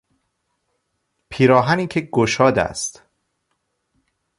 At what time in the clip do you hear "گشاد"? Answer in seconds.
2.01-2.59